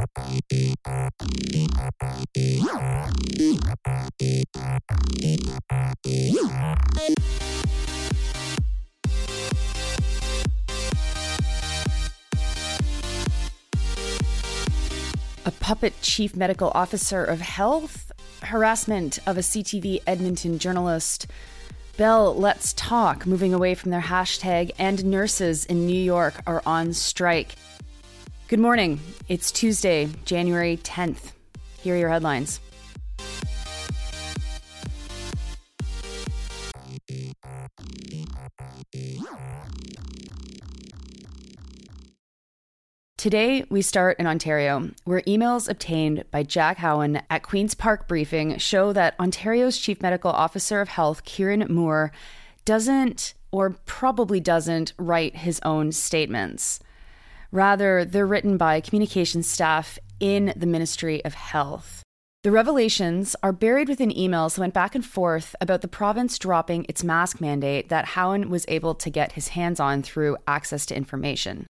A 0.00 0.06
puppet 15.60 15.92
chief 16.00 16.34
medical 16.34 16.70
officer 16.74 17.22
of 17.22 17.42
health, 17.42 18.10
harassment 18.42 19.18
of 19.26 19.36
a 19.36 19.40
CTV 19.40 20.00
Edmonton 20.06 20.58
journalist, 20.58 21.26
Bell 21.98 22.34
Let's 22.34 22.72
Talk 22.72 23.26
moving 23.26 23.52
away 23.52 23.74
from 23.74 23.90
their 23.90 24.00
hashtag, 24.00 24.70
and 24.78 25.04
nurses 25.04 25.66
in 25.66 25.86
New 25.86 25.92
York 25.92 26.40
are 26.46 26.62
on 26.64 26.94
strike. 26.94 27.56
Good 28.50 28.58
morning. 28.58 28.98
It's 29.28 29.52
Tuesday, 29.52 30.08
January 30.24 30.76
10th. 30.78 31.34
Here 31.82 31.94
are 31.94 31.98
your 31.98 32.08
headlines. 32.08 32.58
Today, 43.16 43.64
we 43.70 43.82
start 43.82 44.18
in 44.18 44.26
Ontario, 44.26 44.90
where 45.04 45.20
emails 45.20 45.68
obtained 45.68 46.24
by 46.32 46.42
Jack 46.42 46.78
Hauen 46.78 47.22
at 47.30 47.44
Queen's 47.44 47.76
Park 47.76 48.08
Briefing 48.08 48.58
show 48.58 48.92
that 48.92 49.14
Ontario's 49.20 49.78
Chief 49.78 50.02
Medical 50.02 50.32
Officer 50.32 50.80
of 50.80 50.88
Health, 50.88 51.22
Kieran 51.22 51.72
Moore, 51.72 52.10
doesn't, 52.64 53.34
or 53.52 53.76
probably 53.86 54.40
doesn't, 54.40 54.92
write 54.98 55.36
his 55.36 55.60
own 55.62 55.92
statements. 55.92 56.80
Rather, 57.52 58.04
they're 58.04 58.26
written 58.26 58.56
by 58.56 58.80
communications 58.80 59.48
staff 59.48 59.98
in 60.20 60.52
the 60.56 60.66
Ministry 60.66 61.24
of 61.24 61.34
Health. 61.34 62.02
The 62.42 62.50
revelations 62.50 63.36
are 63.42 63.52
buried 63.52 63.88
within 63.88 64.10
emails 64.12 64.54
that 64.54 64.62
went 64.62 64.72
back 64.72 64.94
and 64.94 65.04
forth 65.04 65.54
about 65.60 65.82
the 65.82 65.88
province 65.88 66.38
dropping 66.38 66.86
its 66.88 67.04
mask 67.04 67.40
mandate 67.40 67.90
that 67.90 68.06
Hauen 68.06 68.48
was 68.48 68.64
able 68.68 68.94
to 68.94 69.10
get 69.10 69.32
his 69.32 69.48
hands 69.48 69.78
on 69.78 70.02
through 70.02 70.38
access 70.46 70.86
to 70.86 70.96
information. 70.96 71.66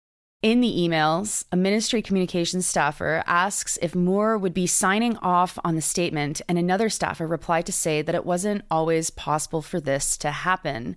In 0.41 0.61
the 0.61 0.75
emails, 0.75 1.45
a 1.53 1.57
ministry 1.57 2.03
communications 2.03 2.67
staffer 2.67 3.23
asks 3.27 3.79
if 3.83 3.95
Moore 3.95 4.39
would 4.39 4.55
be 4.55 4.67
signing 4.67 5.17
off 5.19 5.59
on 5.65 5.75
the 5.75 5.81
statement, 5.81 6.41
and 6.49 6.59
another 6.59 6.89
staffer 6.89 7.27
replied 7.27 7.67
to 7.67 7.73
say 7.73 8.03
that 8.03 8.15
it 8.15 8.27
wasn't 8.27 8.65
always 8.71 9.11
possible 9.11 9.63
for 9.63 9.81
this 9.81 10.17
to 10.19 10.31
happen. 10.31 10.97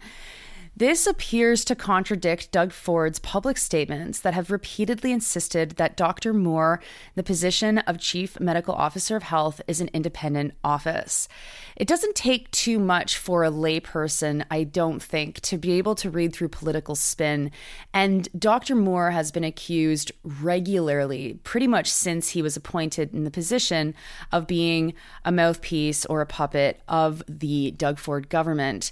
This 0.78 1.08
appears 1.08 1.66
to 1.66 1.76
contradict 1.76 2.52
Doug 2.52 2.72
Ford's 2.72 3.18
public 3.18 3.58
statements 3.58 4.20
that 4.20 4.36
have 4.36 4.52
repeatedly 4.52 5.12
insisted 5.12 5.72
that 5.72 5.98
Dr. 5.98 6.36
Moore, 6.36 6.80
the 7.16 7.24
position 7.24 7.80
of 7.80 7.98
Chief 7.98 8.40
Medical 8.40 8.76
Officer 8.76 9.16
of 9.16 9.24
Health, 9.24 9.60
is 9.68 9.82
an 9.82 9.90
independent 9.92 10.54
office. 10.64 11.28
It 11.76 11.88
doesn't 11.88 12.14
take 12.14 12.52
too 12.52 12.78
much 12.78 13.18
for 13.18 13.44
a 13.44 13.50
layperson, 13.50 14.46
I 14.52 14.66
don't 14.66 15.02
think, 15.02 15.42
to 15.42 15.58
be 15.58 15.72
able 15.80 15.96
to 15.96 16.12
read 16.12 16.32
through 16.32 16.50
political 16.50 16.94
spin. 16.94 17.50
And 17.92 18.30
Dr. 18.38 18.76
Moore 18.76 19.10
has 19.10 19.32
been 19.32 19.44
accused 19.44 20.12
regularly, 20.24 21.40
pretty 21.44 21.66
much 21.66 21.90
since 21.90 22.30
he 22.30 22.44
was 22.44 22.56
appointed 22.56 23.16
in 23.16 23.24
the 23.24 23.32
position, 23.32 23.96
of 24.32 24.46
being 24.46 24.94
a 25.26 25.32
mouthpiece 25.32 26.06
or 26.06 26.22
a 26.22 26.28
puppet 26.28 26.82
of 26.88 27.24
the 27.28 27.72
Doug 27.72 27.98
Ford 27.98 28.30
government 28.30 28.92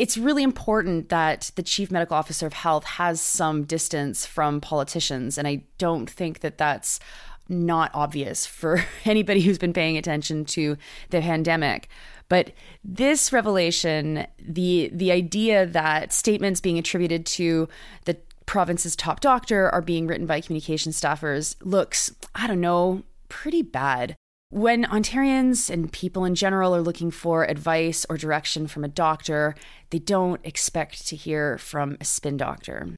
it's 0.00 0.16
really 0.16 0.42
important 0.42 1.10
that 1.10 1.50
the 1.56 1.62
chief 1.62 1.90
medical 1.90 2.16
officer 2.16 2.46
of 2.46 2.54
health 2.54 2.84
has 2.84 3.20
some 3.20 3.64
distance 3.64 4.24
from 4.24 4.58
politicians. 4.58 5.36
And 5.36 5.46
I 5.46 5.64
don't 5.76 6.08
think 6.08 6.40
that 6.40 6.56
that's 6.56 7.00
not 7.50 7.90
obvious 7.92 8.46
for 8.46 8.82
anybody 9.04 9.42
who's 9.42 9.58
been 9.58 9.74
paying 9.74 9.98
attention 9.98 10.46
to 10.46 10.78
the 11.10 11.20
pandemic. 11.20 11.90
But 12.30 12.52
this 12.82 13.30
revelation, 13.30 14.26
the 14.38 14.88
the 14.90 15.12
idea 15.12 15.66
that 15.66 16.14
statements 16.14 16.62
being 16.62 16.78
attributed 16.78 17.26
to 17.26 17.68
the 18.06 18.16
province's 18.46 18.96
top 18.96 19.20
doctor 19.20 19.68
are 19.68 19.82
being 19.82 20.06
written 20.06 20.26
by 20.26 20.40
communication 20.40 20.92
staffers 20.92 21.56
looks, 21.62 22.10
I 22.34 22.46
don't 22.46 22.62
know, 22.62 23.02
pretty 23.28 23.60
bad. 23.60 24.16
When 24.52 24.84
Ontarians 24.84 25.70
and 25.70 25.92
people 25.92 26.24
in 26.24 26.34
general 26.34 26.74
are 26.74 26.80
looking 26.80 27.12
for 27.12 27.44
advice 27.44 28.04
or 28.10 28.16
direction 28.16 28.66
from 28.66 28.82
a 28.82 28.88
doctor, 28.88 29.54
they 29.90 30.00
don't 30.00 30.40
expect 30.42 31.06
to 31.06 31.14
hear 31.14 31.56
from 31.56 31.96
a 32.00 32.04
spin 32.04 32.36
doctor. 32.36 32.88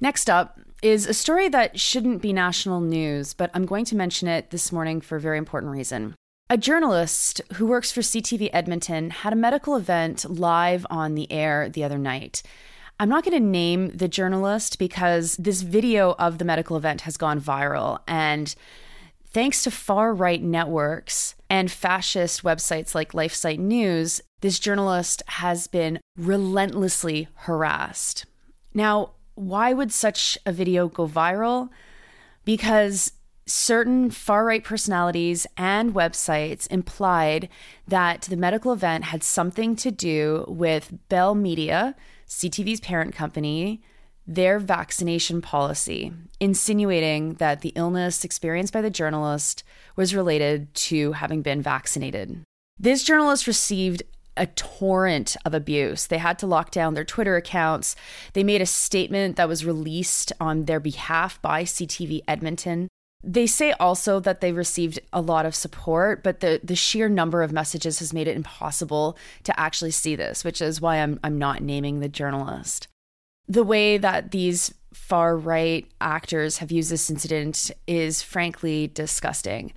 Next 0.00 0.30
up 0.30 0.58
is 0.80 1.06
a 1.06 1.12
story 1.12 1.50
that 1.50 1.78
shouldn't 1.78 2.22
be 2.22 2.32
national 2.32 2.80
news, 2.80 3.34
but 3.34 3.50
I'm 3.52 3.66
going 3.66 3.84
to 3.84 3.94
mention 3.94 4.26
it 4.26 4.50
this 4.50 4.72
morning 4.72 5.02
for 5.02 5.16
a 5.16 5.20
very 5.20 5.36
important 5.36 5.70
reason. 5.70 6.14
A 6.48 6.56
journalist 6.56 7.42
who 7.56 7.66
works 7.66 7.92
for 7.92 8.00
CTV 8.00 8.48
Edmonton 8.50 9.10
had 9.10 9.34
a 9.34 9.36
medical 9.36 9.76
event 9.76 10.24
live 10.30 10.86
on 10.88 11.14
the 11.14 11.30
air 11.30 11.68
the 11.68 11.84
other 11.84 11.98
night. 11.98 12.42
I'm 12.98 13.10
not 13.10 13.22
going 13.22 13.36
to 13.36 13.46
name 13.46 13.90
the 13.90 14.08
journalist 14.08 14.78
because 14.78 15.36
this 15.36 15.60
video 15.60 16.12
of 16.18 16.38
the 16.38 16.46
medical 16.46 16.78
event 16.78 17.02
has 17.02 17.18
gone 17.18 17.38
viral 17.38 18.00
and 18.08 18.54
Thanks 19.32 19.62
to 19.64 19.70
far 19.70 20.12
right 20.12 20.42
networks 20.42 21.36
and 21.48 21.70
fascist 21.70 22.42
websites 22.42 22.94
like 22.94 23.12
LifeSite 23.12 23.58
News, 23.58 24.20
this 24.42 24.58
journalist 24.58 25.22
has 25.26 25.66
been 25.66 26.00
relentlessly 26.18 27.28
harassed. 27.34 28.26
Now, 28.74 29.12
why 29.34 29.72
would 29.72 29.90
such 29.90 30.36
a 30.44 30.52
video 30.52 30.86
go 30.86 31.06
viral? 31.08 31.70
Because 32.44 33.12
certain 33.46 34.10
far 34.10 34.44
right 34.44 34.62
personalities 34.62 35.46
and 35.56 35.94
websites 35.94 36.70
implied 36.70 37.48
that 37.88 38.22
the 38.22 38.36
medical 38.36 38.70
event 38.70 39.04
had 39.04 39.22
something 39.22 39.74
to 39.76 39.90
do 39.90 40.44
with 40.46 40.92
Bell 41.08 41.34
Media, 41.34 41.94
CTV's 42.28 42.80
parent 42.80 43.14
company, 43.14 43.80
their 44.26 44.58
vaccination 44.58 45.42
policy, 45.42 46.12
insinuating 46.38 47.34
that 47.34 47.60
the 47.60 47.72
illness 47.74 48.24
experienced 48.24 48.72
by 48.72 48.80
the 48.80 48.90
journalist 48.90 49.64
was 49.96 50.14
related 50.14 50.72
to 50.74 51.12
having 51.12 51.42
been 51.42 51.60
vaccinated. 51.60 52.42
This 52.78 53.02
journalist 53.02 53.46
received 53.46 54.02
a 54.36 54.46
torrent 54.46 55.36
of 55.44 55.52
abuse. 55.52 56.06
They 56.06 56.18
had 56.18 56.38
to 56.38 56.46
lock 56.46 56.70
down 56.70 56.94
their 56.94 57.04
Twitter 57.04 57.36
accounts. 57.36 57.94
They 58.32 58.44
made 58.44 58.62
a 58.62 58.66
statement 58.66 59.36
that 59.36 59.48
was 59.48 59.64
released 59.64 60.32
on 60.40 60.64
their 60.64 60.80
behalf 60.80 61.40
by 61.42 61.64
CTV 61.64 62.22
Edmonton. 62.26 62.88
They 63.24 63.46
say 63.46 63.72
also 63.72 64.18
that 64.20 64.40
they 64.40 64.50
received 64.52 65.00
a 65.12 65.20
lot 65.20 65.46
of 65.46 65.54
support, 65.54 66.24
but 66.24 66.40
the, 66.40 66.60
the 66.64 66.74
sheer 66.74 67.08
number 67.08 67.42
of 67.42 67.52
messages 67.52 67.98
has 67.98 68.12
made 68.12 68.26
it 68.26 68.36
impossible 68.36 69.16
to 69.44 69.60
actually 69.60 69.92
see 69.92 70.16
this, 70.16 70.44
which 70.44 70.60
is 70.60 70.80
why 70.80 70.96
I'm, 70.96 71.20
I'm 71.22 71.38
not 71.38 71.62
naming 71.62 72.00
the 72.00 72.08
journalist 72.08 72.88
the 73.48 73.64
way 73.64 73.98
that 73.98 74.30
these 74.30 74.74
far 74.92 75.36
right 75.36 75.86
actors 76.00 76.58
have 76.58 76.70
used 76.70 76.90
this 76.90 77.10
incident 77.10 77.70
is 77.86 78.22
frankly 78.22 78.88
disgusting. 78.88 79.72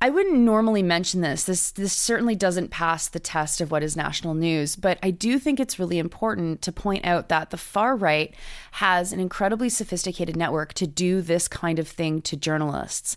I 0.00 0.10
wouldn't 0.10 0.38
normally 0.38 0.82
mention 0.82 1.22
this. 1.22 1.44
This 1.44 1.70
this 1.70 1.92
certainly 1.92 2.36
doesn't 2.36 2.70
pass 2.70 3.08
the 3.08 3.18
test 3.18 3.62
of 3.62 3.70
what 3.70 3.82
is 3.82 3.96
national 3.96 4.34
news, 4.34 4.76
but 4.76 4.98
I 5.02 5.10
do 5.10 5.38
think 5.38 5.58
it's 5.58 5.78
really 5.78 5.98
important 5.98 6.60
to 6.62 6.72
point 6.72 7.06
out 7.06 7.30
that 7.30 7.48
the 7.48 7.56
far 7.56 7.96
right 7.96 8.34
has 8.72 9.12
an 9.12 9.20
incredibly 9.20 9.70
sophisticated 9.70 10.36
network 10.36 10.74
to 10.74 10.86
do 10.86 11.22
this 11.22 11.48
kind 11.48 11.78
of 11.78 11.88
thing 11.88 12.20
to 12.22 12.36
journalists. 12.36 13.16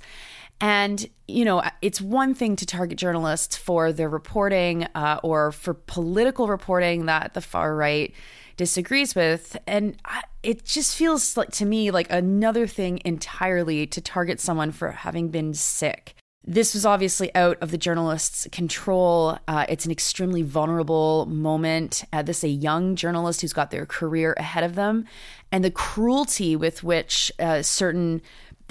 And, 0.61 1.05
you 1.27 1.45
know, 1.45 1.63
it's 1.81 2.01
one 2.01 2.33
thing 2.33 2.55
to 2.57 2.65
target 2.65 2.97
journalists 2.97 3.55
for 3.55 3.93
their 3.93 4.09
reporting 4.09 4.87
uh, 4.95 5.19
or 5.23 5.51
for 5.51 5.73
political 5.73 6.47
reporting 6.47 7.05
that 7.05 7.33
the 7.33 7.41
far 7.41 7.75
right 7.75 8.13
disagrees 8.59 9.15
with. 9.15 9.55
And 9.65 9.95
I, 10.03 10.23
it 10.43 10.65
just 10.65 10.95
feels 10.95 11.37
like 11.37 11.49
to 11.53 11.65
me 11.65 11.91
like 11.91 12.11
another 12.11 12.67
thing 12.67 12.99
entirely 13.05 13.87
to 13.87 14.01
target 14.01 14.41
someone 14.41 14.71
for 14.71 14.91
having 14.91 15.29
been 15.29 15.53
sick. 15.53 16.13
This 16.45 16.73
was 16.73 16.85
obviously 16.85 17.33
out 17.35 17.57
of 17.61 17.71
the 17.71 17.77
journalist's 17.77 18.47
control. 18.51 19.37
Uh, 19.47 19.65
it's 19.69 19.85
an 19.85 19.91
extremely 19.91 20.41
vulnerable 20.41 21.25
moment. 21.27 22.03
Uh, 22.11 22.21
this 22.21 22.39
is 22.39 22.43
a 22.43 22.49
young 22.49 22.95
journalist 22.95 23.41
who's 23.41 23.53
got 23.53 23.71
their 23.71 23.85
career 23.85 24.33
ahead 24.37 24.63
of 24.63 24.75
them, 24.75 25.05
and 25.51 25.63
the 25.63 25.71
cruelty 25.71 26.55
with 26.55 26.83
which 26.83 27.31
uh, 27.39 27.61
certain 27.61 28.21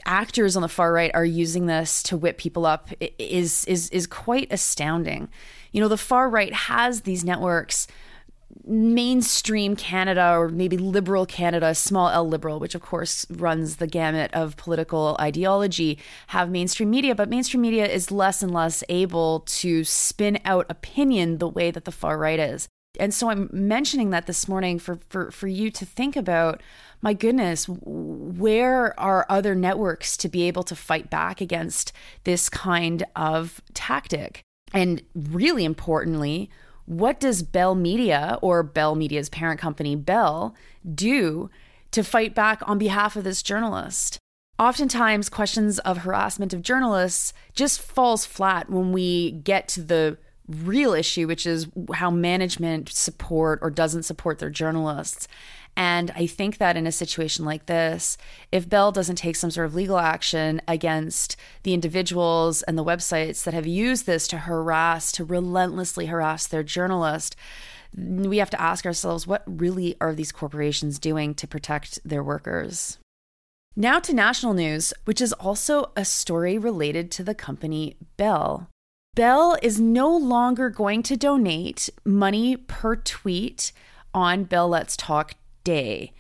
actors 0.05 0.57
on 0.57 0.63
the 0.63 0.69
far 0.69 0.93
right 0.93 1.11
are 1.15 1.25
using 1.25 1.67
this 1.67 2.03
to 2.05 2.17
whip 2.17 2.39
people 2.39 2.67
up 2.67 2.91
is 3.19 3.65
is 3.67 3.91
is 3.91 4.07
quite 4.07 4.49
astounding. 4.51 5.29
You 5.73 5.81
know, 5.81 5.89
the 5.89 5.97
far 5.97 6.29
right 6.29 6.53
has 6.53 7.03
these 7.03 7.25
networks 7.25 7.87
mainstream 8.65 9.77
Canada 9.77 10.35
or 10.35 10.49
maybe 10.49 10.77
liberal 10.77 11.27
Canada, 11.27 11.75
small 11.75 12.09
L 12.09 12.29
liberal, 12.29 12.59
which 12.59 12.75
of 12.75 12.83
course 12.83 13.27
runs 13.31 13.77
the 13.77 13.87
gamut 13.87 14.33
of 14.33 14.57
political 14.57 15.17
ideology, 15.21 15.99
have 16.29 16.51
mainstream 16.51 16.91
media, 16.91 17.15
but 17.15 17.29
mainstream 17.29 17.63
media 17.63 17.87
is 17.87 18.11
less 18.11 18.43
and 18.43 18.53
less 18.53 18.83
able 18.89 19.41
to 19.41 19.85
spin 19.85 20.39
out 20.45 20.67
opinion 20.69 21.39
the 21.39 21.49
way 21.49 21.71
that 21.71 21.85
the 21.85 21.93
far 21.93 22.19
right 22.19 22.39
is. 22.39 22.69
And 22.99 23.15
so 23.15 23.31
I'm 23.31 23.49
mentioning 23.53 24.11
that 24.11 24.27
this 24.27 24.49
morning 24.49 24.79
for, 24.79 24.99
for, 25.09 25.31
for 25.31 25.47
you 25.47 25.71
to 25.71 25.87
think 25.87 26.17
about 26.17 26.63
my 27.01 27.13
goodness, 27.13 27.67
where 27.69 28.99
are 28.99 29.25
other 29.29 29.55
networks 29.55 30.17
to 30.17 30.29
be 30.29 30.43
able 30.45 30.65
to 30.65 30.75
fight 30.75 31.11
back 31.11 31.41
against 31.41 31.93
this 32.25 32.49
kind 32.49 33.05
of 33.15 33.61
tactic? 33.73 34.43
And 34.73 35.03
really 35.15 35.65
importantly, 35.65 36.51
what 36.89 37.21
does 37.21 37.43
Bell 37.43 37.75
Media 37.75 38.39
or 38.41 38.63
Bell 38.63 38.95
Media's 38.95 39.29
parent 39.29 39.61
company, 39.61 39.95
Bell, 39.95 40.55
do 40.95 41.51
to 41.91 42.03
fight 42.03 42.35
back 42.35 42.63
on 42.67 42.79
behalf 42.79 43.15
of 43.15 43.25
this 43.25 43.43
journalist? 43.43 44.19
Oftentimes, 44.59 45.29
questions 45.29 45.79
of 45.81 45.99
harassment 45.99 46.55
of 46.55 46.63
journalists 46.63 47.35
just 47.55 47.83
falls 47.83 48.25
flat 48.25 48.71
when 48.71 48.93
we 48.93 49.33
get 49.33 49.69
to 49.69 49.83
the 49.83 50.17
real 50.49 50.95
issue, 50.95 51.27
which 51.27 51.47
is 51.47 51.69
how 51.95 52.11
management 52.11 52.89
support 52.89 53.59
or 53.63 53.71
doesn't 53.71 54.05
support 54.05 54.39
their 54.39 54.51
journalists. 54.51 55.29
And 55.77 56.11
I 56.17 56.27
think 56.27 56.59
that 56.59 56.77
in 56.77 56.87
a 56.87 56.93
situation 56.93 57.45
like 57.45 57.67
this, 57.67 58.19
if 58.51 58.69
Bell 58.69 58.91
doesn't 58.91 59.17
take 59.17 59.37
some 59.37 59.51
sort 59.51 59.67
of 59.67 59.75
legal 59.75 59.99
action 59.99 60.61
against 60.67 61.37
the 61.63 61.73
individuals 61.75 62.63
and 62.63 62.77
the 62.77 62.85
websites 62.85 63.45
that 63.45 63.55
have 63.55 63.67
used 63.67 64.05
this 64.05 64.27
to 64.29 64.39
harass, 64.39 65.13
to 65.13 65.25
relentlessly 65.25 66.07
harass 66.07 66.47
their 66.47 66.65
journalist, 66.65 67.37
we 67.97 68.39
have 68.39 68.51
to 68.51 68.61
ask 68.61 68.87
ourselves 68.87 69.27
what 69.27 69.45
really 69.47 69.97
are 70.01 70.15
these 70.15 70.33
corporations 70.33 70.99
doing 70.99 71.35
to 71.35 71.47
protect 71.47 72.01
their 72.05 72.25
workers? 72.25 72.99
Now 73.77 74.01
to 74.01 74.13
national 74.13 74.55
news, 74.55 74.93
which 75.05 75.21
is 75.21 75.33
also 75.35 75.93
a 75.95 76.05
story 76.05 76.59
related 76.59 77.13
to 77.13 77.23
the 77.23 77.35
company 77.35 77.97
Bell. 78.17 78.69
Bell 79.19 79.59
is 79.63 79.81
no 79.81 80.17
longer 80.17 80.71
going 80.71 81.03
to 81.03 81.17
donate 81.17 81.91
money 82.05 82.57
per 82.57 82.95
tweet 82.95 83.73
on 84.15 84.45
Bell 84.45 84.69
Let's 84.69 84.97
Talk 84.97 85.35
Day. 85.65 86.13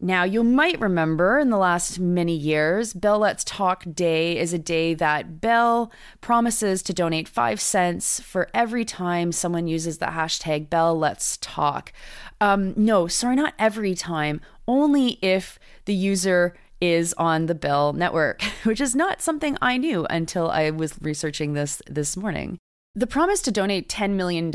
Now, 0.00 0.24
you 0.24 0.42
might 0.42 0.80
remember 0.80 1.38
in 1.38 1.50
the 1.50 1.58
last 1.58 2.00
many 2.00 2.34
years, 2.34 2.94
Bell 2.94 3.18
Let's 3.18 3.44
Talk 3.44 3.84
Day 3.92 4.38
is 4.38 4.54
a 4.54 4.58
day 4.58 4.94
that 4.94 5.42
Bell 5.42 5.92
promises 6.22 6.82
to 6.84 6.94
donate 6.94 7.28
five 7.28 7.60
cents 7.60 8.18
for 8.20 8.48
every 8.54 8.86
time 8.86 9.30
someone 9.30 9.66
uses 9.66 9.98
the 9.98 10.06
hashtag 10.06 10.70
Bell 10.70 10.98
Let's 10.98 11.36
Talk. 11.42 11.92
Um, 12.40 12.72
no, 12.78 13.08
sorry, 13.08 13.36
not 13.36 13.52
every 13.58 13.94
time, 13.94 14.40
only 14.66 15.18
if 15.20 15.58
the 15.84 15.94
user 15.94 16.54
is 16.80 17.14
on 17.14 17.46
the 17.46 17.54
Bell 17.54 17.92
network, 17.92 18.42
which 18.64 18.80
is 18.80 18.94
not 18.94 19.22
something 19.22 19.56
I 19.60 19.76
knew 19.76 20.06
until 20.08 20.50
I 20.50 20.70
was 20.70 20.94
researching 21.00 21.54
this 21.54 21.82
this 21.88 22.16
morning. 22.16 22.58
The 22.94 23.06
promise 23.06 23.42
to 23.42 23.52
donate 23.52 23.88
$10 23.88 24.14
million 24.14 24.50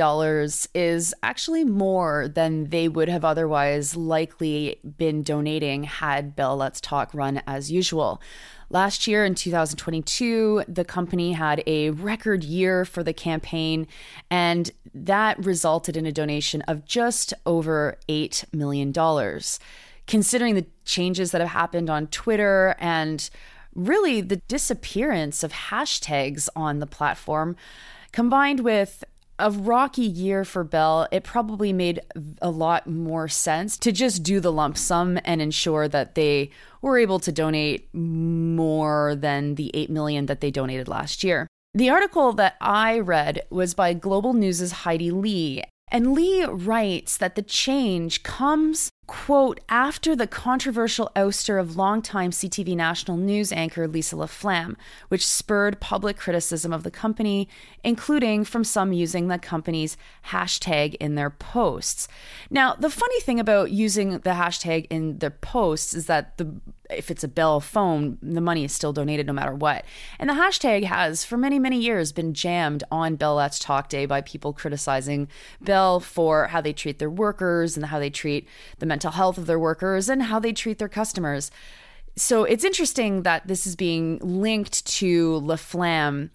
is 0.73 1.13
actually 1.23 1.63
more 1.63 2.27
than 2.27 2.71
they 2.71 2.89
would 2.89 3.07
have 3.07 3.23
otherwise 3.23 3.95
likely 3.95 4.81
been 4.97 5.23
donating 5.23 5.83
had 5.83 6.35
Bell 6.35 6.57
Let's 6.57 6.81
Talk 6.81 7.13
run 7.13 7.41
as 7.47 7.71
usual. 7.71 8.21
Last 8.69 9.07
year 9.07 9.23
in 9.23 9.35
2022, 9.35 10.65
the 10.67 10.83
company 10.83 11.31
had 11.31 11.63
a 11.65 11.91
record 11.91 12.43
year 12.43 12.83
for 12.83 13.01
the 13.01 13.13
campaign, 13.13 13.87
and 14.29 14.71
that 14.93 15.37
resulted 15.45 15.95
in 15.95 16.05
a 16.05 16.11
donation 16.11 16.63
of 16.63 16.83
just 16.83 17.33
over 17.45 17.97
$8 18.09 18.51
million. 18.51 18.91
Considering 20.05 20.55
the 20.55 20.65
changes 20.85 21.31
that 21.31 21.41
have 21.41 21.51
happened 21.51 21.89
on 21.89 22.07
Twitter 22.07 22.75
and 22.79 23.29
really 23.75 24.21
the 24.21 24.37
disappearance 24.47 25.43
of 25.43 25.51
hashtags 25.51 26.47
on 26.55 26.79
the 26.79 26.87
platform, 26.87 27.55
Combined 28.13 28.59
with 28.59 29.03
a 29.39 29.49
rocky 29.49 30.03
year 30.03 30.45
for 30.45 30.63
Bell, 30.63 31.07
it 31.11 31.23
probably 31.23 31.73
made 31.73 31.99
a 32.43 32.51
lot 32.51 32.85
more 32.85 33.27
sense 33.27 33.75
to 33.79 33.91
just 33.91 34.21
do 34.21 34.39
the 34.39 34.51
lump 34.51 34.77
sum 34.77 35.19
and 35.25 35.41
ensure 35.41 35.87
that 35.87 36.13
they 36.13 36.51
were 36.83 36.99
able 36.99 37.19
to 37.19 37.31
donate 37.31 37.91
more 37.93 39.15
than 39.15 39.55
the 39.55 39.71
8 39.73 39.89
million 39.89 40.27
that 40.27 40.41
they 40.41 40.51
donated 40.51 40.87
last 40.87 41.23
year. 41.23 41.47
The 41.73 41.89
article 41.89 42.33
that 42.33 42.55
I 42.61 42.99
read 42.99 43.41
was 43.49 43.73
by 43.73 43.93
Global 43.93 44.33
News' 44.33 44.71
Heidi 44.71 45.09
Lee, 45.09 45.63
and 45.87 46.13
Lee 46.13 46.45
writes 46.45 47.17
that 47.17 47.33
the 47.33 47.41
change 47.41 48.21
comes 48.21 48.91
quote, 49.07 49.59
after 49.69 50.15
the 50.15 50.27
controversial 50.27 51.11
ouster 51.15 51.59
of 51.59 51.75
longtime 51.75 52.31
CTV 52.31 52.75
national 52.75 53.17
news 53.17 53.51
anchor 53.51 53.87
Lisa 53.87 54.15
LaFlamme, 54.15 54.75
which 55.09 55.25
spurred 55.25 55.79
public 55.79 56.17
criticism 56.17 56.71
of 56.71 56.83
the 56.83 56.91
company, 56.91 57.49
including 57.83 58.43
from 58.45 58.63
some 58.63 58.93
using 58.93 59.27
the 59.27 59.37
company's 59.37 59.97
hashtag 60.27 60.95
in 60.95 61.15
their 61.15 61.29
posts. 61.29 62.07
Now, 62.49 62.75
the 62.75 62.89
funny 62.89 63.19
thing 63.19 63.39
about 63.39 63.71
using 63.71 64.11
the 64.19 64.31
hashtag 64.31 64.87
in 64.89 65.19
their 65.19 65.31
posts 65.31 65.93
is 65.93 66.05
that 66.07 66.37
the 66.37 66.53
if 66.89 67.11
it's 67.11 67.23
a 67.23 67.27
Bell 67.27 67.59
phone, 67.59 68.17
the 68.21 68.41
money 68.41 68.63
is 68.63 68.71
still 68.71 68.93
donated 68.93 69.27
no 69.27 69.33
matter 69.33 69.53
what. 69.53 69.85
And 70.19 70.29
the 70.29 70.33
hashtag 70.33 70.83
has, 70.83 71.23
for 71.23 71.37
many, 71.37 71.59
many 71.59 71.79
years, 71.79 72.11
been 72.11 72.33
jammed 72.33 72.83
on 72.91 73.15
Bell 73.15 73.35
Let's 73.35 73.59
Talk 73.59 73.89
Day 73.89 74.05
by 74.05 74.21
people 74.21 74.53
criticizing 74.53 75.27
Bell 75.61 75.99
for 75.99 76.47
how 76.47 76.61
they 76.61 76.73
treat 76.73 76.99
their 76.99 77.09
workers 77.09 77.75
and 77.75 77.87
how 77.87 77.99
they 77.99 78.09
treat 78.09 78.47
the 78.79 78.85
mental 78.93 79.13
health 79.19 79.37
of 79.41 79.45
their 79.49 79.61
workers 79.69 80.03
and 80.11 80.19
how 80.31 80.39
they 80.45 80.53
treat 80.53 80.77
their 80.77 80.93
customers. 81.01 81.43
So 82.15 82.35
it's 82.43 82.65
interesting 82.71 83.23
that 83.23 83.41
this 83.51 83.61
is 83.69 83.75
being 83.75 84.05
linked 84.19 84.85
to 84.99 85.41
LaFlamme. 85.49 86.29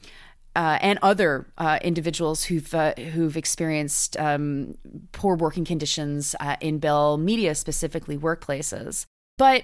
Uh, 0.56 0.76
and 0.80 0.98
other 1.02 1.46
uh, 1.58 1.78
individuals 1.90 2.38
who've 2.48 2.74
uh, 2.74 2.92
who've 3.12 3.36
experienced 3.36 4.16
um, 4.28 4.74
poor 5.12 5.36
working 5.36 5.64
conditions 5.64 6.34
uh, 6.40 6.56
in 6.60 6.80
Bell 6.80 7.16
Media, 7.16 7.54
specifically 7.54 8.18
workplaces. 8.18 9.04
But 9.36 9.62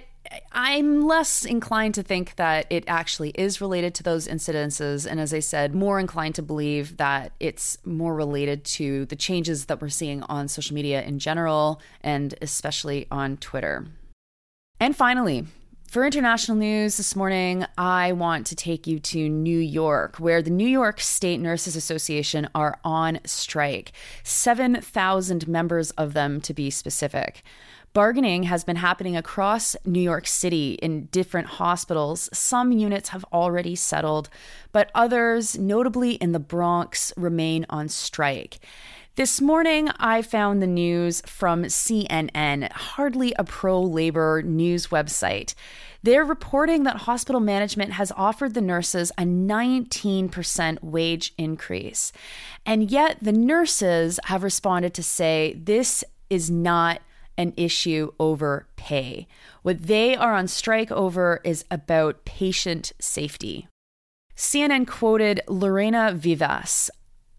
I'm 0.52 1.02
less 1.02 1.44
inclined 1.44 1.94
to 1.94 2.02
think 2.02 2.36
that 2.36 2.66
it 2.70 2.84
actually 2.86 3.30
is 3.30 3.60
related 3.60 3.94
to 3.96 4.02
those 4.02 4.26
incidences. 4.28 5.06
And 5.08 5.20
as 5.20 5.34
I 5.34 5.40
said, 5.40 5.74
more 5.74 5.98
inclined 6.00 6.34
to 6.36 6.42
believe 6.42 6.96
that 6.96 7.32
it's 7.40 7.78
more 7.84 8.14
related 8.14 8.64
to 8.64 9.04
the 9.06 9.16
changes 9.16 9.66
that 9.66 9.82
we're 9.82 9.88
seeing 9.88 10.22
on 10.24 10.48
social 10.48 10.74
media 10.74 11.02
in 11.02 11.18
general, 11.18 11.80
and 12.00 12.34
especially 12.40 13.06
on 13.10 13.36
Twitter. 13.36 13.86
And 14.80 14.96
finally, 14.96 15.46
for 15.94 16.04
international 16.04 16.56
news 16.56 16.96
this 16.96 17.14
morning, 17.14 17.64
I 17.78 18.10
want 18.10 18.48
to 18.48 18.56
take 18.56 18.88
you 18.88 18.98
to 18.98 19.28
New 19.28 19.60
York, 19.60 20.16
where 20.16 20.42
the 20.42 20.50
New 20.50 20.66
York 20.66 21.00
State 21.00 21.38
Nurses 21.38 21.76
Association 21.76 22.48
are 22.52 22.80
on 22.82 23.20
strike. 23.24 23.92
7,000 24.24 25.46
members 25.46 25.92
of 25.92 26.12
them, 26.12 26.40
to 26.40 26.52
be 26.52 26.68
specific. 26.68 27.44
Bargaining 27.92 28.42
has 28.42 28.64
been 28.64 28.74
happening 28.74 29.16
across 29.16 29.76
New 29.84 30.00
York 30.00 30.26
City 30.26 30.72
in 30.82 31.04
different 31.12 31.46
hospitals. 31.46 32.28
Some 32.32 32.72
units 32.72 33.10
have 33.10 33.24
already 33.32 33.76
settled, 33.76 34.28
but 34.72 34.90
others, 34.96 35.56
notably 35.56 36.14
in 36.14 36.32
the 36.32 36.40
Bronx, 36.40 37.12
remain 37.16 37.66
on 37.70 37.88
strike. 37.88 38.58
This 39.16 39.40
morning, 39.40 39.90
I 40.00 40.22
found 40.22 40.60
the 40.60 40.66
news 40.66 41.22
from 41.24 41.62
CNN, 41.66 42.72
hardly 42.72 43.32
a 43.38 43.44
pro 43.44 43.80
labor 43.80 44.42
news 44.42 44.88
website. 44.88 45.54
They're 46.02 46.24
reporting 46.24 46.82
that 46.82 46.96
hospital 46.96 47.40
management 47.40 47.92
has 47.92 48.10
offered 48.16 48.54
the 48.54 48.60
nurses 48.60 49.12
a 49.16 49.22
19% 49.22 50.82
wage 50.82 51.32
increase. 51.38 52.10
And 52.66 52.90
yet, 52.90 53.18
the 53.22 53.30
nurses 53.30 54.18
have 54.24 54.42
responded 54.42 54.94
to 54.94 55.02
say 55.04 55.60
this 55.62 56.02
is 56.28 56.50
not 56.50 57.00
an 57.38 57.54
issue 57.56 58.10
over 58.18 58.66
pay. 58.74 59.28
What 59.62 59.84
they 59.86 60.16
are 60.16 60.34
on 60.34 60.48
strike 60.48 60.90
over 60.90 61.40
is 61.44 61.64
about 61.70 62.24
patient 62.24 62.90
safety. 62.98 63.68
CNN 64.36 64.88
quoted 64.88 65.40
Lorena 65.46 66.12
Vivas, 66.12 66.90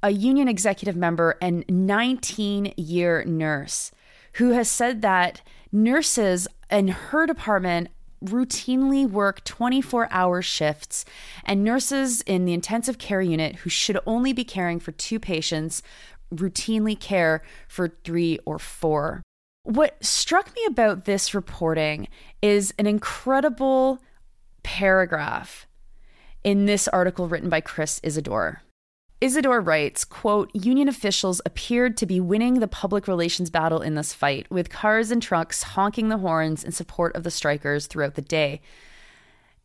a 0.06 0.12
union 0.12 0.48
executive 0.48 0.96
member 0.96 1.36
and 1.42 1.66
19 1.68 2.76
year 2.78 3.26
nurse, 3.26 3.90
who 4.34 4.52
has 4.52 4.70
said 4.70 5.02
that 5.02 5.42
nurses 5.72 6.48
in 6.70 6.90
her 6.90 7.26
department 7.26 7.88
routinely 8.24 9.10
work 9.10 9.44
24 9.46 10.08
hour 10.12 10.44
shifts, 10.44 11.06
and 11.44 11.64
nurses 11.64 12.22
in 12.22 12.46
the 12.46 12.54
intensive 12.54 13.00
care 13.00 13.22
unit 13.22 13.56
who 13.58 13.70
should 13.72 13.98
only 14.06 14.32
be 14.32 14.44
caring 14.44 14.80
for 14.80 14.92
two 14.92 15.20
patients 15.20 15.82
routinely 16.32 17.00
care 17.00 17.42
for 17.68 17.88
three 18.04 18.38
or 18.46 18.60
four. 18.60 19.24
What 19.64 20.06
struck 20.06 20.56
me 20.56 20.66
about 20.68 21.06
this 21.06 21.34
reporting 21.34 22.10
is 22.44 22.76
an 22.78 22.86
incredible 22.86 23.98
paragraph 24.62 25.66
in 26.44 26.68
this 26.68 26.88
article 26.90 27.28
written 27.28 27.50
by 27.50 27.60
Chris 27.60 28.00
Isidore. 28.04 28.62
Isidore 29.22 29.62
writes, 29.62 30.04
quote, 30.04 30.52
Union 30.54 30.90
officials 30.90 31.42
appeared 31.46 31.96
to 31.98 32.06
be 32.06 32.20
winning 32.20 32.60
the 32.60 32.68
public 32.68 33.08
relations 33.08 33.50
battle 33.50 33.82
in 33.82 33.96
this 33.96 34.14
fight, 34.14 34.46
with 34.52 34.70
cars 34.70 35.10
and 35.10 35.22
trucks 35.22 35.64
honking 35.64 36.10
the 36.10 36.18
horns 36.18 36.64
in 36.64 36.72
support 36.74 37.16
of 37.16 37.24
the 37.24 37.32
strikers 37.32 37.88
throughout 37.88 38.16
the 38.16 38.22
day. 38.22 38.62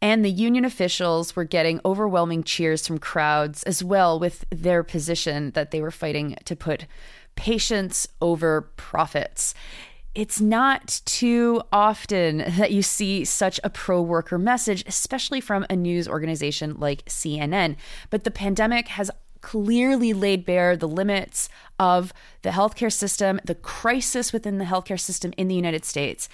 And 0.01 0.25
the 0.25 0.31
union 0.31 0.65
officials 0.65 1.37
were 1.37 1.45
getting 1.45 1.81
overwhelming 1.85 2.43
cheers 2.43 2.87
from 2.87 2.99
crowds 2.99 3.63
as 3.65 3.85
well 3.85 4.19
with 4.19 4.47
their 4.51 4.83
position 4.83 5.51
that 5.51 5.73
they 5.73 5.83
were 5.83 5.91
fighting 5.91 6.37
to 6.45 6.57
put 6.57 6.87
patients 7.35 8.09
over 8.21 8.63
profits. 8.77 9.55
it's 10.15 10.41
not 10.41 11.01
too 11.05 11.63
often 11.73 12.39
that 12.39 12.73
you 12.73 12.83
see 12.83 13.25
such 13.25 13.61
a 13.63 13.71
pro 13.71 14.03
worker 14.03 14.39
message, 14.39 14.83
especially 14.87 15.41
from 15.41 15.65
a 15.71 15.77
news 15.77 16.09
organization 16.09 16.75
like 16.79 17.05
CNN. 17.05 17.77
But 18.11 18.25
the 18.25 18.31
pandemic 18.31 18.89
has 18.89 19.11
clearly 19.41 20.13
laid 20.13 20.45
bare 20.45 20.77
the 20.77 20.89
limits 20.89 21.49
of 21.79 22.13
the 22.43 22.51
healthcare 22.51 22.93
system, 22.93 23.41
the 23.45 23.55
crisis 23.55 24.33
within 24.33 24.59
the 24.59 24.65
healthcare 24.65 25.01
system 25.01 25.33
in 25.37 25.49
the 25.49 25.55
United 25.55 25.85
States. 25.85 26.29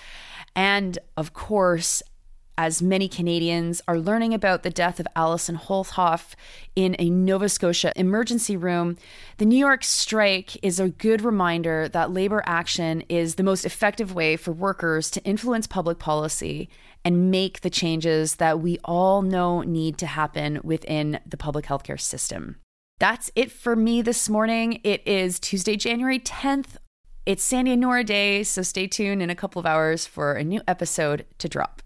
And 0.55 0.99
of 1.17 1.33
course, 1.33 2.03
as 2.59 2.81
many 2.81 3.09
Canadians 3.09 3.83
are 3.87 3.99
learning 3.99 4.33
about 4.33 4.63
the 4.63 4.71
death 4.71 4.99
of 4.99 5.07
Allison 5.15 5.57
Holthoff 5.57 6.35
in 6.75 6.97
a 6.99 7.11
Nova 7.11 7.49
Scotia 7.49 7.93
emergency 7.97 8.57
room, 8.57 8.97
the 9.37 9.45
New 9.45 9.59
York 9.59 9.85
strike 9.85 10.57
is 10.65 10.81
a 10.81 10.89
good 10.89 11.21
reminder 11.21 11.89
that 11.89 12.11
labor 12.11 12.43
action 12.47 13.03
is 13.09 13.35
the 13.35 13.43
most 13.43 13.65
effective 13.67 14.15
way 14.15 14.37
for 14.37 14.53
workers 14.53 15.11
to 15.11 15.23
influence 15.25 15.67
public 15.67 15.99
policy 15.99 16.69
and 17.05 17.31
make 17.31 17.61
the 17.61 17.71
changes 17.71 18.37
that 18.37 18.61
we 18.61 18.79
all 18.85 19.23
know 19.23 19.61
need 19.61 19.99
to 19.99 20.07
happen 20.07 20.61
within 20.65 21.21
the 21.27 21.37
public 21.37 21.67
healthcare 21.67 22.01
system. 22.01 22.57
That's 22.99 23.31
it 23.35 23.53
for 23.53 23.77
me 23.77 24.01
this 24.01 24.27
morning. 24.27 24.81
It 24.83 25.07
is 25.07 25.39
Tuesday, 25.39 25.77
January 25.77 26.19
10th. 26.19 26.79
It's 27.27 27.45
Sandy 27.45 27.73
and 27.73 27.83
Nora 27.83 28.03
Day, 28.05 28.43
so 28.43 28.63
stay 28.63 28.87
tuned 28.87 29.23
in 29.23 29.29
a 29.29 29.35
couple 29.35 29.61
of 29.61 29.67
hours 29.67 30.07
for 30.07 30.33
a 30.33 30.43
new 30.43 30.63
episode 30.67 31.27
to 31.37 31.47
drop. 31.47 31.83